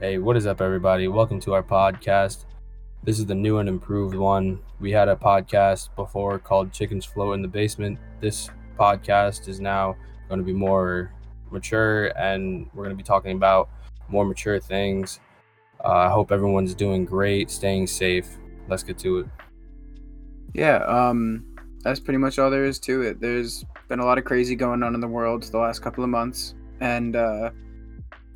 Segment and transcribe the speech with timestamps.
[0.00, 1.06] Hey, what is up, everybody?
[1.06, 2.46] Welcome to our podcast.
[3.04, 4.58] This is the new and improved one.
[4.80, 8.00] We had a podcast before called Chickens Float in the Basement.
[8.20, 9.96] This podcast is now
[10.28, 11.12] going to be more
[11.52, 13.70] mature and we're going to be talking about
[14.08, 15.20] more mature things.
[15.82, 18.36] Uh, I hope everyone's doing great, staying safe.
[18.68, 19.26] Let's get to it.
[20.54, 23.20] Yeah, um, that's pretty much all there is to it.
[23.20, 26.10] There's been a lot of crazy going on in the world the last couple of
[26.10, 27.50] months, and uh,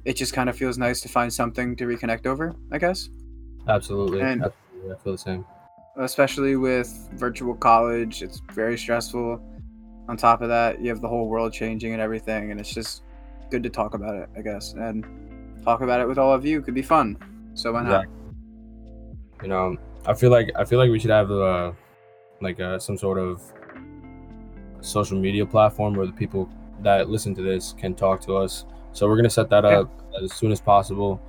[0.09, 3.11] it just kind of feels nice to find something to reconnect over, I guess.
[3.69, 4.21] Absolutely.
[4.23, 4.93] And- Absolutely.
[4.93, 5.45] I feel the same.
[5.99, 9.39] Especially with virtual college, it's very stressful.
[10.09, 13.03] On top of that, you have the whole world changing and everything, and it's just
[13.51, 14.73] good to talk about it, I guess.
[14.73, 15.05] And
[15.63, 17.19] talk about it with all of you could be fun.
[17.53, 18.07] So why not?
[19.43, 21.73] You know, I feel like I feel like we should have uh,
[22.41, 23.43] like uh, some sort of
[24.81, 26.49] social media platform where the people
[26.83, 28.65] that listen to this can talk to us.
[28.93, 29.81] So we're gonna set that Yeah.
[29.81, 31.21] up as soon as possible.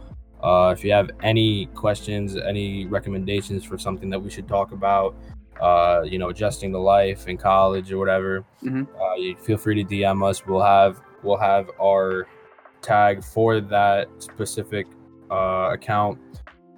[0.42, 5.16] Uh, if you have any questions, any recommendations for something that we should talk about,
[5.62, 8.88] uh, you know, adjusting the life in college or whatever, Mhm.
[9.02, 10.45] uh, you feel free to DM us.
[10.45, 12.28] We'll have we'll have our
[12.82, 14.88] tag for that specific
[15.30, 16.17] uh, account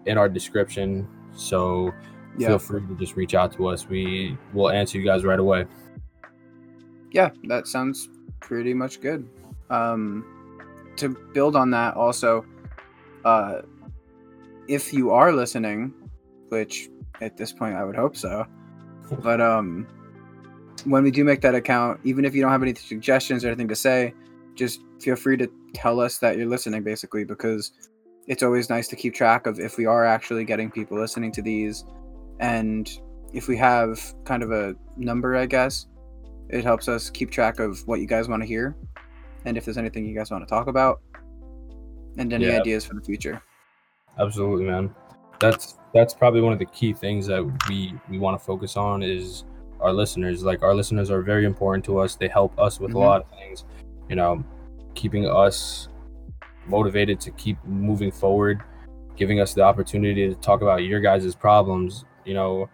[0.08, 1.08] in our description.
[1.34, 1.94] So
[2.40, 2.48] Yeah.
[2.48, 3.88] feel free to just reach out to us.
[3.88, 5.66] We will answer you guys right away.
[7.12, 9.28] yeah, that sounds pretty much good.
[9.70, 10.26] Um,
[10.98, 12.46] to build on that, also,
[13.26, 13.62] uh,
[14.68, 15.94] if you are listening,
[16.50, 16.90] which
[17.22, 18.46] at this point I would hope so,
[19.24, 19.88] but um,
[20.86, 23.68] when we do make that account, even if you don't have any suggestions or anything
[23.68, 24.14] to say,
[24.56, 27.72] just feel free to tell us that you're listening, basically, because
[28.28, 31.42] it's always nice to keep track of if we are actually getting people listening to
[31.42, 31.86] these,
[32.40, 33.02] and
[33.34, 35.88] if we have kind of a number, I guess
[36.50, 38.76] it helps us keep track of what you guys want to hear
[39.46, 41.02] and if there's anything you guys want to talk about
[42.18, 42.60] and any Yeah.
[42.60, 43.42] ideas for the future
[44.20, 44.94] Absolutely, man.
[45.40, 49.02] That's that's probably one of the key things that we we want to focus on
[49.02, 49.46] is
[49.80, 50.44] our listeners.
[50.44, 52.16] Like our listeners are very important to us.
[52.16, 52.96] They help us with Mhm.
[52.96, 53.64] a lot of things.
[54.10, 54.44] You know,
[54.96, 55.88] keeping us
[56.68, 58.62] motivated to keep moving forward,
[59.16, 62.04] giving us the opportunity to talk about your guys' problems.
[62.26, 62.70] You know,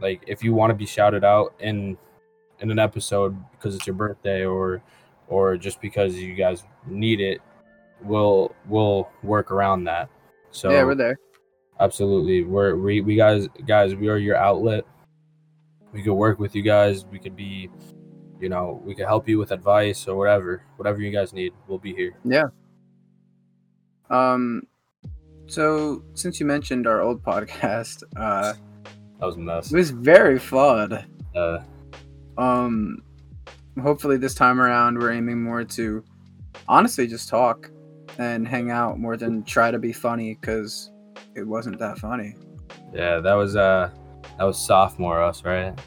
[0.00, 1.96] like if you want to be shouted out in
[2.58, 4.82] in an episode because it's your birthday or
[5.30, 7.40] or just because you guys need it,
[8.02, 10.10] we'll we'll work around that.
[10.50, 11.16] So yeah we're there
[11.80, 14.84] absolutely, we're we, we guys guys we are your outlet.
[15.92, 17.04] We could work with you guys.
[17.06, 17.68] We could be,
[18.38, 21.52] you know, we could help you with advice or whatever, whatever you guys need.
[21.66, 22.12] We'll be here.
[22.24, 22.44] yeah
[24.10, 24.62] um
[25.46, 28.52] so since you mentioned our old podcast uh
[29.18, 29.72] That was a mess.
[29.72, 31.58] it was very flawed Uh,
[32.38, 32.98] um
[33.80, 36.04] hopefully this time around we're aiming more to
[36.68, 37.70] honestly just talk
[38.18, 40.90] and hang out more than try to be funny because
[41.34, 42.34] it wasn't that funny
[42.92, 43.90] yeah, that was uh,
[44.38, 45.78] that was sophomore us, right?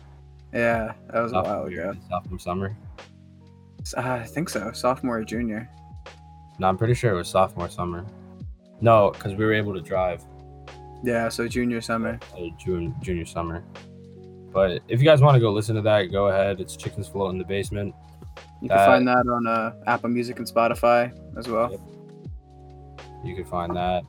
[0.53, 2.77] yeah that was a while Sophomore, ago sophomore summer.
[3.97, 5.69] uh, i think so sophomore or junior
[6.59, 8.05] No, I'm pretty sure it was sophomore summer.
[8.79, 10.23] No, because we were able to drive.
[11.03, 13.63] yeah so junior summer uh, June junior summer.
[14.53, 16.61] But if you guys want to go listen to that, go ahead.
[16.61, 17.93] It's Chickens Float in the Basement.
[18.61, 21.71] You can find that on uh, Apple Music and Spotify as well.
[21.71, 21.79] Yep.
[23.25, 24.03] You can find that.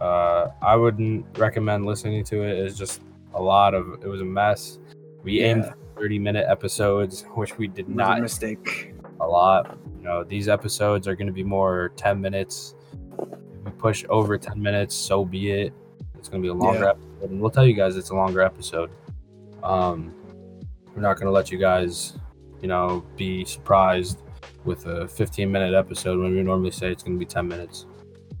[0.00, 2.58] Uh, I wouldn't recommend listening to it.
[2.58, 3.02] It's just
[3.34, 4.02] a lot of.
[4.02, 4.78] It was a mess.
[5.22, 5.72] We aimed Yeah.
[5.94, 8.94] for 30 minute episodes, which we did not a mistake.
[9.20, 9.78] a lot.
[9.98, 12.74] You know, these episodes are going to be more 10 minutes.
[13.20, 15.72] If we push over 10 minutes, so be it.
[16.18, 16.90] It's going to be a longer Yeah.
[16.90, 18.90] episode, and we'll tell you guys it's a longer episode.
[19.62, 20.14] Um,
[20.94, 22.18] we're not going to let you guys,
[22.60, 24.22] you know, be surprised
[24.64, 27.86] with a 15 minute episode when we normally say it's going to be 10 minutes.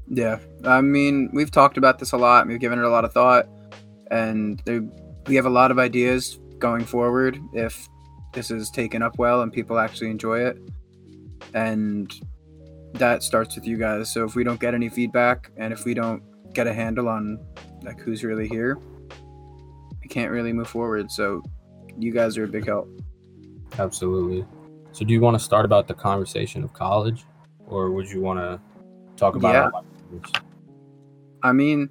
[0.08, 2.46] Yeah, I mean, we've talked about this a lot.
[2.46, 3.48] We've given it a lot of thought,
[4.10, 4.62] and
[5.26, 7.88] we have a lot of ideas going forward if
[8.32, 10.58] this is taken up well and people actually enjoy it.
[11.54, 12.12] And
[12.94, 14.12] that starts with you guys.
[14.12, 16.22] So if we don't get any feedback and if we don't
[16.54, 17.38] get a handle on
[17.82, 18.78] like who's really here,
[20.12, 21.10] can't really move forward.
[21.10, 21.42] So
[21.98, 22.88] you guys are a big help.
[23.78, 24.44] Absolutely.
[24.92, 27.24] So, do you want to start about the conversation of college,
[27.66, 28.60] or would you want to
[29.16, 29.62] talk about Yeah.
[29.62, 30.32] our life groups?
[31.42, 31.88] I mean,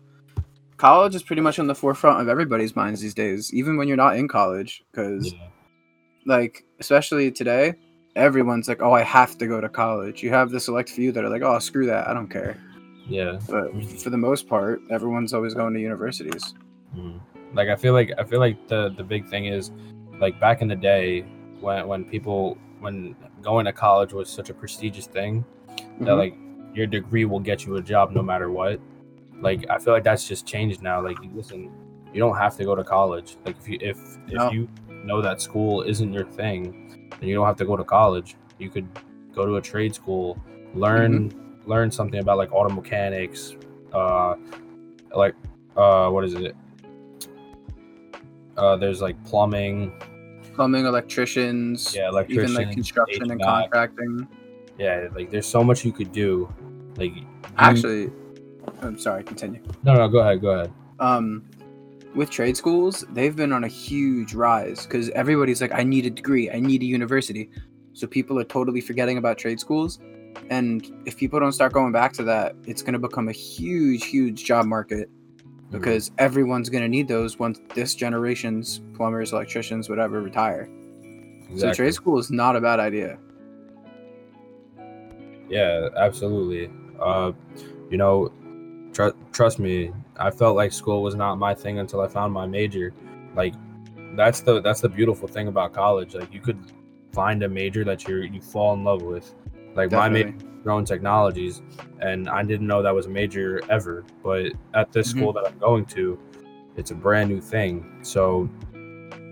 [0.78, 3.98] college is pretty much on the forefront of everybody's minds these days, even when you're
[3.98, 4.84] not in college.
[4.92, 5.48] Because, Yeah.
[6.28, 7.74] like, especially today,
[8.16, 10.22] everyone's like, oh, I have to go to college.
[10.22, 12.08] You have the select few that are like, oh, screw that.
[12.08, 12.56] I don't care.
[13.08, 13.40] Yeah.
[13.50, 16.54] But for the most part, everyone's always going to universities.
[16.96, 17.20] Mm.
[17.53, 19.71] Like I feel like I feel like the the big thing is
[20.19, 21.21] like back in the day
[21.59, 25.44] when when people when going to college was such a prestigious thing
[26.00, 26.18] that Mhm.
[26.18, 26.36] like
[26.74, 28.80] your degree will get you a job no matter what.
[29.42, 31.01] Like I feel like that's just changed now.
[31.01, 31.69] Like listen,
[32.13, 33.38] you don't have to go to college.
[33.45, 34.68] Like if you if if you
[35.03, 38.36] know that school isn't your thing, then you don't have to go to college.
[38.59, 38.88] You could
[39.33, 40.38] go to a trade school,
[40.74, 41.31] learn
[41.65, 43.56] learn something about like auto mechanics,
[43.94, 44.36] uh,
[45.15, 45.36] like
[45.75, 46.56] uh, what is it?
[48.57, 49.92] Uh, there's like plumbing,
[50.53, 54.27] Plumbing, electricians, yeah, electrician, even like construction and contracting.
[54.77, 56.53] Yeah, like there's so much you could do.
[56.98, 57.25] Like you-
[57.57, 58.12] Actually,
[58.81, 59.24] I'm sorry.
[59.24, 59.62] Continue.
[59.83, 60.71] no, no, go ahead, go ahead.
[61.00, 61.44] um
[62.13, 66.09] with trade schools they've been on a huge rise because everybody's like i need a
[66.09, 67.50] degree i need a university
[67.94, 69.98] so people are totally forgetting about trade schools
[70.50, 74.03] and if people don't start going back to that it's going to become a huge
[74.03, 75.09] huge job market
[75.72, 80.70] because everyone's going to need those once this generation's plumbers electricians whatever retire
[81.56, 83.18] so trade school is not a bad idea
[85.52, 86.72] Yeah, absolutely.
[86.98, 87.34] Uh,
[87.90, 88.32] you know,
[88.94, 92.46] tr- trust me, I felt like school was not my thing until I found my
[92.48, 92.94] major.
[93.36, 93.54] Like,
[94.16, 96.16] that's the that's the beautiful thing about college.
[96.16, 96.58] Like, you could
[97.12, 99.36] find a major that you you fall in love with.
[99.76, 100.62] Like my major, Definitely.
[100.64, 101.62] drone technologies,
[102.02, 104.04] and I didn't know that was a major ever.
[104.24, 105.18] But at this Mhm.
[105.18, 106.20] school that I'm going to,
[106.76, 107.86] it's a brand new thing.
[108.02, 108.50] So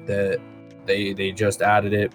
[0.05, 0.39] that
[0.85, 2.11] they they just added it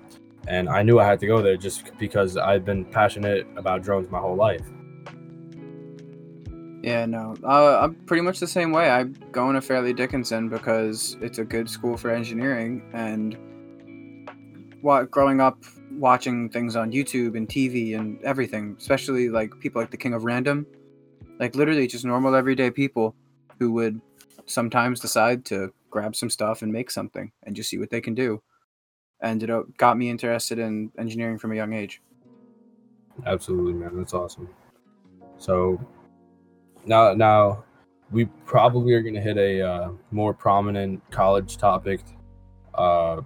[0.46, 4.10] and I knew I had to go there just because I've been passionate about drones
[4.10, 4.66] my whole life.
[6.82, 7.34] Yeah, no.
[7.42, 8.90] Uh, I'm pretty much the same way.
[8.90, 12.82] I'm going to Fairleigh Dickinson because it's a good school for engineering.
[12.92, 13.38] And
[14.82, 15.64] what growing up
[15.98, 20.24] watching things on YouTube and TV and everything, especially like people like the King of
[20.24, 20.66] Random,
[21.38, 23.14] like literally just normal everyday people
[23.58, 24.00] who would
[24.46, 28.14] sometimes decide to grab some stuff and make something and just see what they can
[28.14, 28.42] do.
[29.20, 32.02] And it uh, got me interested in engineering from a young age.
[33.26, 33.96] Absolutely, man.
[33.96, 34.48] That's awesome.
[35.38, 35.80] So
[36.84, 37.64] now, now
[38.10, 42.00] we probably are going to hit a uh, more prominent college topic
[42.74, 43.20] uh,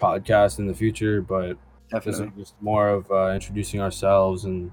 [0.00, 1.56] podcast in the future, but
[1.90, 2.32] Definitely.
[2.36, 4.70] just more of uh, introducing ourselves and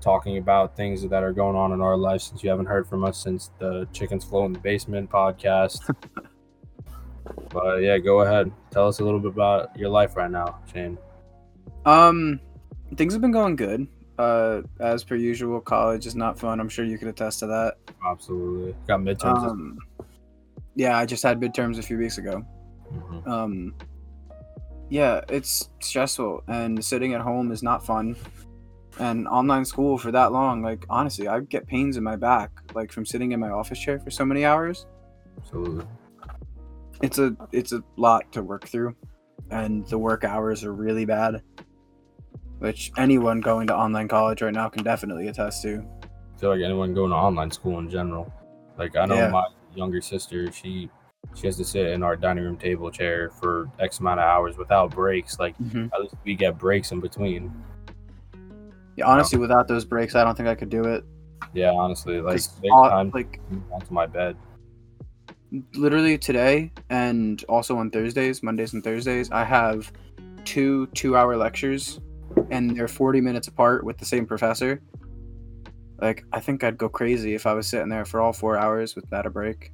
[0.00, 3.04] talking about things that are going on in our life since you haven't heard from
[3.04, 5.94] us since the Chickens Float in the Basement podcast.
[7.50, 8.50] but yeah, go ahead.
[8.70, 10.98] Tell us a little bit about your life right now, Shane.
[11.84, 12.40] Um,
[12.96, 13.86] things have been going good.
[14.18, 16.58] Uh, as per usual, college is not fun.
[16.58, 17.76] I'm sure you could attest to that.
[18.04, 18.74] Absolutely.
[18.86, 19.48] Got midterms.
[19.48, 19.78] Um,
[20.74, 22.44] yeah, I just had midterms a few weeks ago.
[22.92, 23.26] Mhm.
[23.26, 23.74] Um,
[24.88, 28.16] yeah, it's stressful, and sitting at home is not fun.
[28.98, 32.90] And online school for that long, like honestly, I get pains in my back, like
[32.90, 34.86] from sitting in my office chair for so many hours.
[35.36, 35.84] Absolutely.
[37.00, 38.96] It's a it's a lot to work through,
[39.50, 41.42] and the work hours are really bad.
[42.58, 45.84] Which anyone going to online college right now can definitely attest to.
[46.02, 48.32] I feel like anyone going to online school in general.
[48.76, 49.30] Like I know Yeah.
[49.30, 49.46] my
[49.76, 50.90] younger sister, she
[51.38, 54.56] she has to sit in our dining room table chair for X amount of hours
[54.56, 55.38] without breaks.
[55.38, 55.86] Like mm-hmm.
[55.94, 57.52] at least we get breaks in between.
[58.96, 61.04] Yeah, honestly, without those breaks, I don't think I could do it.
[61.54, 64.36] Yeah, honestly, like 'Cause there's all- time like onto my bed.
[65.74, 69.90] literally today, and also on Thursdays, Mondays and Thursdays, I have
[70.44, 72.00] two two-hour lectures,
[72.50, 74.82] and they're forty minutes apart with the same professor.
[76.00, 78.94] Like, I think I'd go crazy if I was sitting there for all four hours
[78.94, 79.72] without a break.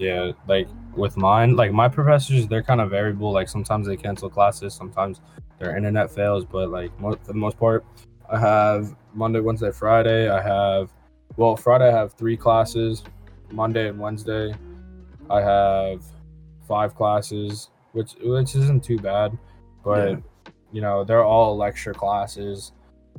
[0.00, 0.66] Yeah, like
[0.96, 3.32] with mine, like my professors, they're kind of variable.
[3.32, 5.20] Like sometimes they cancel classes, sometimes
[5.58, 7.84] their internet fails, but like mo- for the most part,
[8.30, 10.30] I have Monday, Wednesday, Friday.
[10.30, 10.90] I have,
[11.36, 13.04] well, Friday I have three classes.
[13.52, 14.54] Monday and Wednesday,
[15.28, 16.02] I have
[16.66, 19.36] five classes, which which isn't too bad,
[19.84, 20.16] but Yeah.
[20.72, 22.72] you know they're all lecture classes,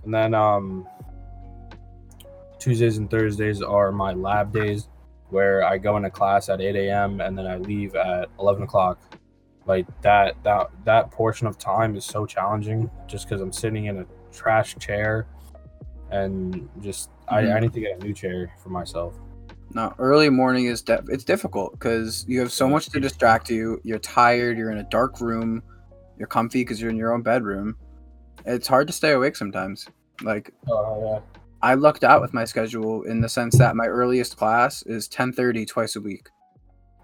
[0.03, 0.87] and then um
[2.57, 4.87] Tuesdays and Thursdays are my lab days
[5.31, 7.21] where I go into class at 8 a.m.
[7.21, 8.99] and then I leave at 11 o'clock.
[9.65, 13.99] Like that, that, that portion of time is so challenging just because I'm sitting in
[13.99, 15.27] a trash chair
[16.09, 17.55] and just I, Mhm.
[17.55, 19.17] I need to get a new chair for myself.
[19.73, 23.79] No, early morning is de- it's difficult because you have so much to distract you.
[23.83, 24.57] You're tired.
[24.57, 25.63] You're in a dark room.
[26.17, 27.77] You're comfy because you're in your own bedroom.
[28.45, 29.87] It's hard to stay awake sometimes.
[30.23, 31.23] Like Oh
[31.63, 35.65] I lucked out with my schedule in the sense that my earliest class is 10:30
[35.67, 36.29] twice a week.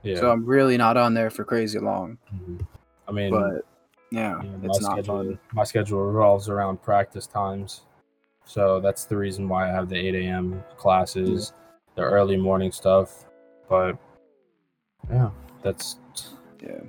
[0.03, 0.19] yeah.
[0.19, 2.17] So I'm really not on there for crazy long.
[2.33, 2.65] Mhm.
[3.07, 3.65] I mean, But
[4.11, 5.39] yeah, it's not schedule, fun.
[5.53, 7.81] my schedule revolves around practice times,
[8.45, 10.63] so that's the reason why I have the 8 a.m.
[10.77, 11.53] classes,
[11.95, 13.25] the early morning stuff.
[13.69, 13.97] But
[15.11, 15.29] yeah,
[15.61, 15.97] that's
[16.61, 16.79] Yeah.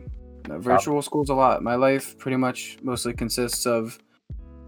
[0.49, 1.63] No, virtual school's a lot.
[1.63, 3.99] My life pretty much mostly consists of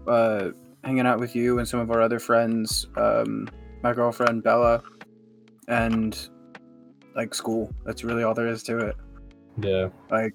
[0.07, 0.49] uh,
[0.83, 3.47] hanging out with you and some of our other friends, um,
[3.83, 4.81] my girlfriend Bella,
[5.67, 6.29] and
[7.15, 7.73] like school.
[7.85, 8.95] That's really all there is to it.
[9.61, 9.89] Yeah.
[10.09, 10.33] Like,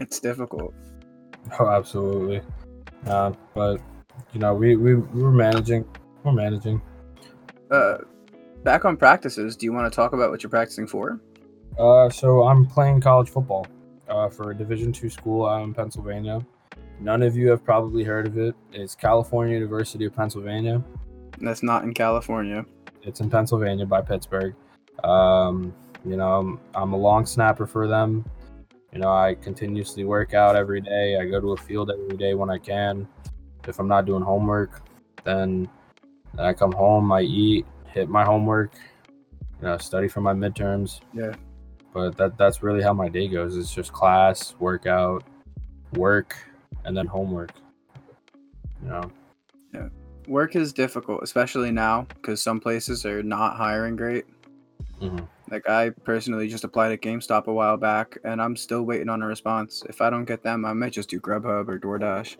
[0.00, 0.74] it's difficult.
[1.60, 2.40] Oh, absolutely.
[3.06, 3.78] Uh, but
[4.32, 5.84] you know, we we we're managing.
[6.22, 6.80] We're managing.
[7.70, 7.98] Uh,
[8.62, 9.54] back on practices.
[9.54, 11.20] Do you want to talk about what you're practicing for?
[11.78, 13.66] Uh, so I'm playing college football.
[14.08, 16.44] Uh, for a Division two school out in Pennsylvania.
[17.00, 18.54] None of you have probably heard of it.
[18.72, 20.82] It's California University of Pennsylvania.
[21.38, 22.64] That's not in California.
[23.02, 24.54] It's in Pennsylvania by Pittsburgh.
[25.02, 25.74] Um,
[26.04, 28.24] you know, I'm, I'm a long snapper for them.
[28.92, 31.18] You know, I continuously work out every day.
[31.18, 33.08] I go to a field every day when I can.
[33.66, 34.82] If I'm not doing homework,
[35.24, 35.68] then,
[36.34, 38.74] then I come home, I eat, hit my homework,
[39.60, 41.00] you know, study for my midterms.
[41.12, 41.34] Yeah.
[41.92, 43.56] But that that's really how my day goes.
[43.56, 45.24] It's just class, workout,
[45.94, 46.36] work,
[46.84, 47.50] and then homework.
[48.82, 49.10] You know.
[49.72, 49.88] Yeah.
[50.28, 54.24] Work is difficult, especially now, because some places are not hiring great.
[55.00, 55.28] Mhm.
[55.50, 59.22] Like I personally just applied at GameStop a while back, and I'm still waiting on
[59.22, 59.82] a response.
[59.88, 62.36] If I don't get them, I might just do Grubhub or DoorDash,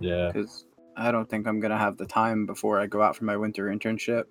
[0.00, 0.30] Yeah.
[0.32, 0.64] because
[0.96, 3.66] I don't think I'm gonna have the time before I go out for my winter
[3.66, 4.24] internship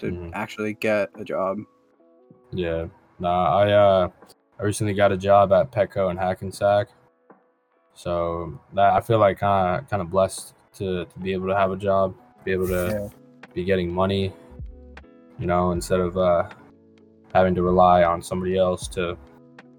[0.00, 0.30] to Mhm.
[0.34, 1.58] actually get a job.
[2.50, 2.86] Yeah.
[3.20, 4.08] Nah, I uh
[4.58, 6.88] I recently got a job at Petco in Hackensack.
[7.94, 11.56] So that I feel like kind of kind of blessed to, to be able to
[11.56, 13.10] have a job, be able to
[13.54, 14.32] be getting money,
[15.38, 16.48] you know, instead of uh
[17.32, 19.16] having to rely on somebody else to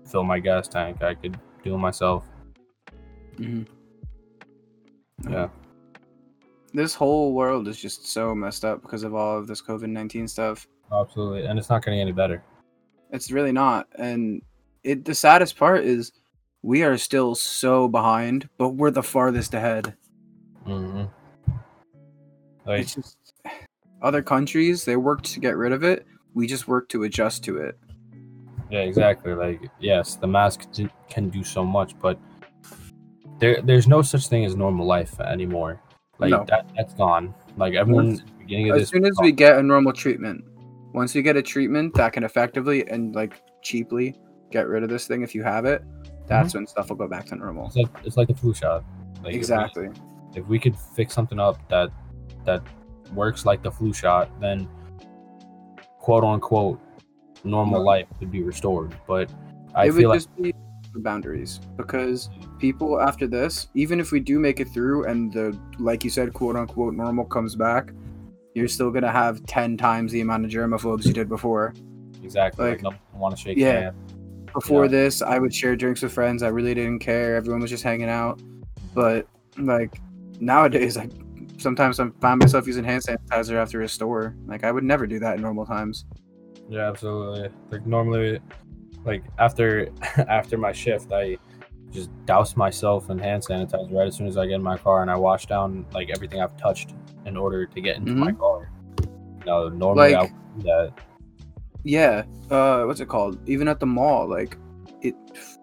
[0.06, 1.04] fill my gas tank.
[1.04, 2.26] I could do it myself.
[3.38, 3.64] hmm
[5.30, 5.50] Yeah.
[6.74, 10.28] This whole world is just so messed up because of all of this COVID nineteen
[10.28, 10.68] stuff.
[10.92, 11.46] Absolutely.
[11.46, 12.44] And it's not getting any better.
[13.12, 13.88] It's really not.
[13.98, 14.42] And
[14.84, 16.12] it the saddest part is
[16.66, 19.94] we are still so behind, but we're the farthest ahead.
[20.66, 21.04] hmm
[22.66, 23.18] Like It's just
[24.02, 26.08] other countries, they worked to get rid of it.
[26.34, 27.78] We just work to adjust to it.
[28.72, 29.34] Yeah, exactly.
[29.36, 32.18] Like, yes, the mask d- can do so much, but
[33.40, 35.80] there, there's no such thing as normal life anymore.
[36.18, 36.46] Like No.
[36.50, 37.36] that, that's gone.
[37.58, 39.94] Like everyone, Once- at the beginning of As this, soon as we get a normal
[39.94, 40.44] treatment,
[40.96, 44.16] once we get a treatment that can effectively and like cheaply
[44.52, 45.84] get rid of this thing if you have it,
[46.28, 46.60] that's mm-hmm.
[46.60, 47.68] when stuff will go back to normal.
[47.68, 48.84] it's like it's like the flu shot.
[49.18, 49.90] Like if we- exactly.
[50.36, 51.92] If we, could fix something up that
[52.44, 52.62] that
[53.14, 54.68] works like the flu shot, then
[56.00, 56.80] quote unquote
[57.46, 57.86] normal No.
[57.86, 58.94] life could be restored.
[59.08, 59.32] But
[59.74, 60.54] I it would feel like just be
[60.94, 62.30] the boundaries because
[62.60, 66.34] people after this, even if we do make it through and the like you said,
[66.34, 67.92] quote unquote normal comes back,
[68.56, 71.74] you're still gonna have ten times the amount of germaphobes you did before.
[72.24, 73.80] exactly like, like- no want to shake Yeah.
[73.82, 74.05] hands.
[74.56, 74.92] Before Yeah.
[74.92, 76.42] this, I would share drinks with friends.
[76.42, 77.36] I really didn't care.
[77.36, 78.42] Everyone was just hanging out.
[78.94, 80.00] But like
[80.40, 81.10] nowadays, I
[81.58, 84.36] sometimes I find myself using hand sanitizer after a store.
[84.48, 86.06] Like I would never do that in normal times.
[86.70, 87.50] Yeah, absolutely.
[87.70, 88.40] Like normally,
[89.04, 89.90] like after
[90.30, 91.38] after my shift, I
[91.92, 95.02] just douse myself in hand sanitizer right as soon as I get in my car,
[95.02, 96.94] and I wash down like everything I've touched
[97.26, 98.40] in order to get into my mm-hmm.
[98.40, 98.72] car.
[99.46, 100.94] No, normally I would do that.
[101.86, 102.24] Yeah.
[102.52, 103.38] Uh, what's it called?
[103.48, 104.58] Even at the mall, like
[105.02, 105.16] it.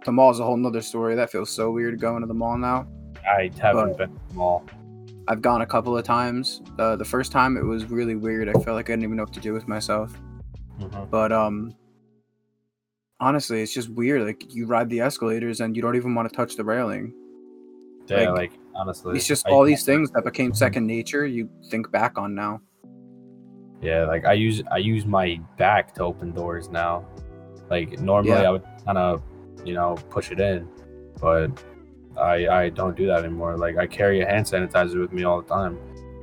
[0.05, 1.14] The mall is a whole nother story.
[1.14, 2.87] That feels so weird going to the mall now.
[3.29, 4.64] I haven't but- been to the mall.
[5.29, 6.62] I've gone a couple of times.
[6.81, 8.49] Uh, the first time it was really weird.
[8.49, 10.12] I felt like I didn't even know what to do with myself.
[10.81, 11.11] Mhm.
[11.11, 11.76] But um,
[13.21, 14.23] honestly, it's just weird.
[14.23, 17.14] Like you ride the escalators and you don't even want to touch the railing.
[18.09, 21.25] Yeah, Like, like honestly, It's just I- all these things that became second nature.
[21.25, 22.61] You think back on now.
[23.83, 27.05] Yeah, like I use I use my back to open doors now.
[27.69, 28.49] Like normally Yeah.
[28.49, 29.23] I would kind of,
[29.65, 30.69] you know, push it in,
[31.21, 31.51] but
[32.17, 33.57] I I don't do that anymore.
[33.57, 35.79] Like I carry a hand sanitizer with me all the time.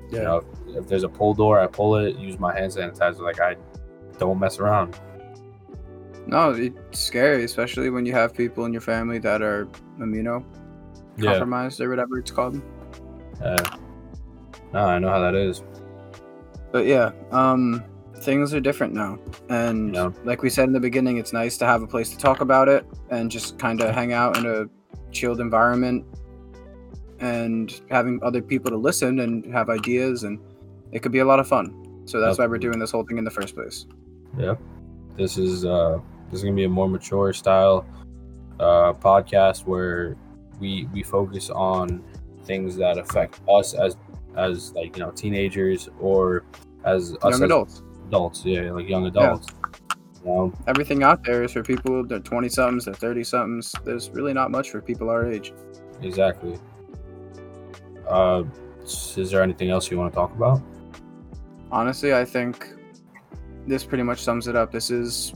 [0.10, 0.18] Yeah.
[0.20, 3.20] You know, if, if there's a pull door, I pull it, use my hand sanitizer.
[3.20, 3.56] Like I
[4.18, 4.98] don't mess around.
[6.28, 9.68] No, it's scary, especially when you have people in your family that are
[10.00, 10.46] immuno
[11.18, 12.62] Yeah, compromised or whatever it's called.
[13.44, 13.64] uh,
[14.74, 15.64] no, I know how that is.
[16.72, 17.84] But yeah, um,
[18.18, 19.18] things are different now,
[19.50, 20.12] and Yeah.
[20.24, 22.68] like we said in the beginning, it's nice to have a place to talk about
[22.70, 24.66] it and just kind of hang out in a
[25.12, 26.06] chilled environment,
[27.20, 30.40] and having other people to listen and have ideas, and
[30.92, 31.74] it could be a lot of fun.
[32.06, 33.86] So that's why we're doing this whole thing in the first place.
[34.38, 34.56] Yeah,
[35.18, 36.00] this is uh
[36.30, 37.86] this is gonna be a more mature style
[38.60, 40.16] uh podcast where
[40.60, 42.04] we we focus on
[42.46, 43.96] things that affect us as
[44.36, 46.44] as like you know teenagers or
[46.86, 47.82] as us Young as adults.
[48.08, 49.48] adults yeah like young adults
[50.24, 52.06] you know Everything out there is for people.
[52.06, 52.86] They're twenty somethings.
[52.86, 53.74] They're thirty somethings.
[53.86, 55.54] There's really not much for people our age.
[56.02, 56.58] exactly
[58.08, 58.44] uh
[59.18, 60.60] is there anything else you want to talk about
[61.72, 62.74] honestly i think
[63.68, 65.34] this pretty much sums it up this is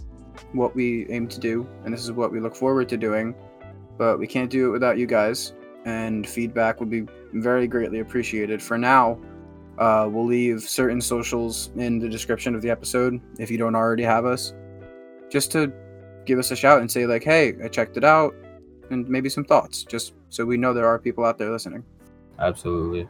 [0.54, 3.36] what we aim to do, and this is what we look forward to doing.
[3.98, 5.54] But we can't do it without you guys,
[5.86, 8.62] and feedback would be very greatly appreciated.
[8.62, 9.20] For now,
[9.78, 14.04] uh, we'll leave certain socials in the description of the episode if you don't already
[14.04, 14.54] have us,
[15.30, 15.72] just to
[16.26, 18.36] give us a shout and say like, "Hey, I checked it out,"
[18.92, 21.84] and maybe some thoughts, just so we know there are people out there listening.
[22.40, 23.08] Absolutely.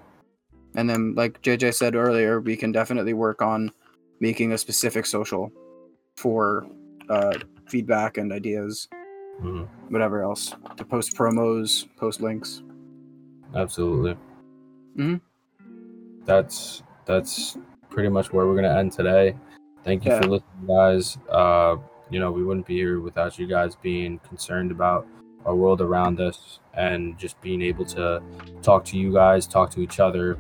[0.75, 3.71] And then, like JJ said earlier, we can definitely work on
[4.19, 5.51] making a specific social
[6.15, 6.65] for
[7.09, 7.33] uh,
[7.67, 8.87] feedback and ideas,
[9.41, 9.67] Mhm.
[9.89, 12.63] whatever else, to post promos, post links.
[13.55, 14.15] Absolutely.
[14.97, 15.21] Mhm.
[16.25, 17.57] That's that's
[17.89, 19.35] pretty much where we're gonna end today.
[19.83, 20.21] Thank you Yeah.
[20.21, 21.17] for listening, guys.
[21.29, 21.75] Uh,
[22.09, 25.05] you know, we wouldn't be here without you guys being concerned about
[25.45, 28.21] our world around us and just being able to
[28.61, 30.37] talk to you guys, talk to each other,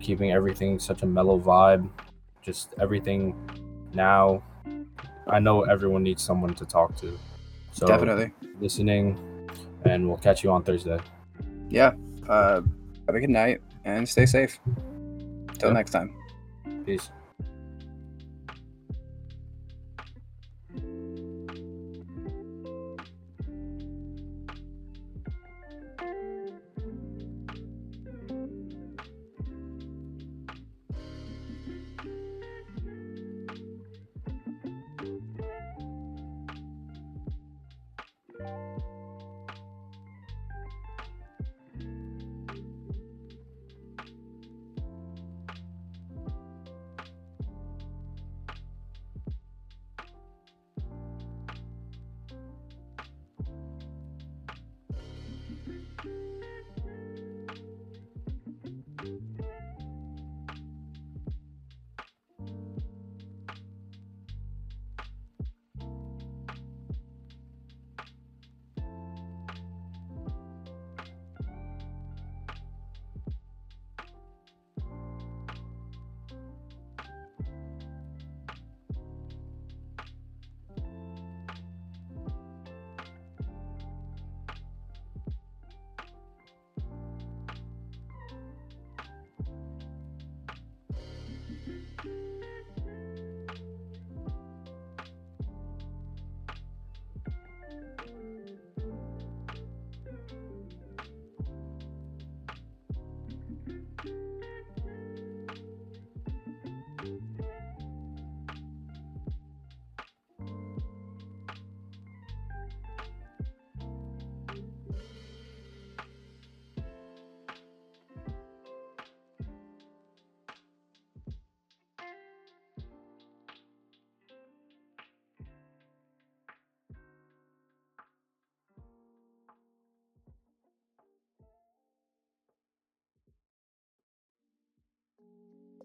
[0.00, 1.88] keeping everything such a mellow vibe.
[2.42, 3.34] Just everything
[3.94, 4.42] now.
[5.26, 7.16] I know everyone needs someone to talk to.
[7.72, 8.32] So Definitely.
[8.60, 9.16] listening,
[9.84, 10.98] and we'll catch you on Thursday.
[11.70, 11.92] Yeah.
[12.28, 12.62] Uh,
[13.06, 14.58] have a good night and stay safe.
[15.58, 15.74] Till Yeah.
[15.74, 16.14] next time.
[16.86, 17.10] Peace.